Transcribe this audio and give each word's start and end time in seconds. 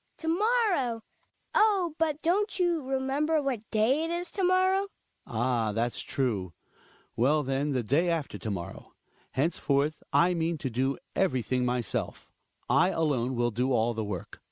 Hedvig. 0.01 0.17
To 0.17 0.27
morrow! 0.29 1.03
Oh! 1.53 1.93
but 1.99 2.23
don't 2.23 2.57
you 2.57 2.81
remember 2.81 3.39
what 3.39 3.69
day 3.69 4.03
it 4.03 4.09
is 4.09 4.31
to 4.31 4.43
morrow? 4.43 4.85
Hjalmar. 5.27 5.39
Ah! 5.39 5.71
that's 5.73 6.01
true. 6.01 6.53
Well, 7.15 7.43
then, 7.43 7.69
the 7.73 7.83
day 7.83 8.09
after 8.09 8.39
to 8.39 8.49
morrow. 8.49 8.95
Henceforth 9.33 10.01
I 10.11 10.33
mean 10.33 10.57
to 10.57 10.71
do 10.71 10.97
everything 11.15 11.65
myself; 11.65 12.31
I 12.67 12.89
alone 12.89 13.35
will 13.35 13.51
do 13.51 13.71
all 13.73 13.93
the 13.93 14.03
work. 14.03 14.39